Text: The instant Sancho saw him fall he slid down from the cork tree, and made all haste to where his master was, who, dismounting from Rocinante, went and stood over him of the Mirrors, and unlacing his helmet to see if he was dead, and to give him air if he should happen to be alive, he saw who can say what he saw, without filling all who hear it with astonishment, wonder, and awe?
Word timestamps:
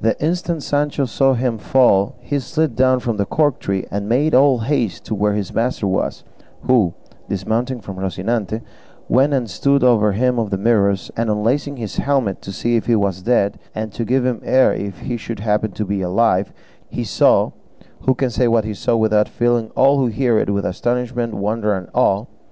The 0.00 0.16
instant 0.24 0.62
Sancho 0.62 1.06
saw 1.06 1.34
him 1.34 1.58
fall 1.58 2.14
he 2.20 2.38
slid 2.38 2.76
down 2.76 3.00
from 3.00 3.16
the 3.16 3.26
cork 3.26 3.58
tree, 3.58 3.84
and 3.90 4.08
made 4.08 4.32
all 4.32 4.60
haste 4.60 5.04
to 5.06 5.14
where 5.16 5.32
his 5.32 5.52
master 5.52 5.88
was, 5.88 6.22
who, 6.68 6.94
dismounting 7.28 7.80
from 7.80 7.96
Rocinante, 7.98 8.62
went 9.08 9.32
and 9.32 9.50
stood 9.50 9.82
over 9.82 10.12
him 10.12 10.38
of 10.38 10.50
the 10.50 10.56
Mirrors, 10.56 11.10
and 11.16 11.28
unlacing 11.28 11.78
his 11.78 11.96
helmet 11.96 12.40
to 12.42 12.52
see 12.52 12.76
if 12.76 12.86
he 12.86 12.94
was 12.94 13.22
dead, 13.22 13.58
and 13.74 13.90
to 13.90 14.04
give 14.04 14.24
him 14.24 14.40
air 14.44 14.72
if 14.72 15.00
he 15.00 15.16
should 15.16 15.40
happen 15.40 15.72
to 15.72 15.84
be 15.84 16.00
alive, 16.00 16.52
he 16.88 17.02
saw 17.02 17.50
who 18.02 18.14
can 18.14 18.30
say 18.30 18.46
what 18.46 18.64
he 18.64 18.72
saw, 18.72 18.94
without 18.96 19.28
filling 19.28 19.70
all 19.74 19.98
who 19.98 20.06
hear 20.06 20.38
it 20.38 20.48
with 20.48 20.64
astonishment, 20.64 21.34
wonder, 21.34 21.74
and 21.74 21.88
awe? 21.92 22.24